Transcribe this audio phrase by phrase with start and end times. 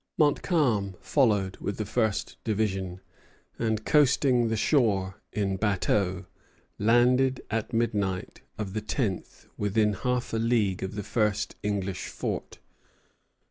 [0.17, 3.01] Montcalm followed with the first division;
[3.59, 6.25] and, coasting the shore in bateaux,
[6.79, 12.57] landed at midnight of the tenth within half a league of the first English fort.